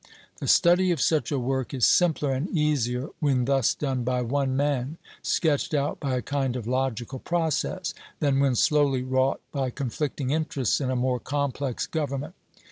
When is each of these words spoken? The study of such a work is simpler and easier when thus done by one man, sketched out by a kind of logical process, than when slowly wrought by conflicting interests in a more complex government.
The 0.39 0.47
study 0.47 0.89
of 0.89 0.99
such 0.99 1.31
a 1.31 1.37
work 1.37 1.75
is 1.75 1.85
simpler 1.85 2.33
and 2.33 2.49
easier 2.49 3.09
when 3.19 3.45
thus 3.45 3.75
done 3.75 4.03
by 4.03 4.23
one 4.23 4.55
man, 4.57 4.97
sketched 5.21 5.75
out 5.75 5.99
by 5.99 6.15
a 6.15 6.23
kind 6.23 6.55
of 6.55 6.65
logical 6.65 7.19
process, 7.19 7.93
than 8.19 8.39
when 8.39 8.55
slowly 8.55 9.03
wrought 9.03 9.41
by 9.51 9.69
conflicting 9.69 10.31
interests 10.31 10.81
in 10.81 10.89
a 10.89 10.95
more 10.95 11.19
complex 11.19 11.85
government. 11.85 12.33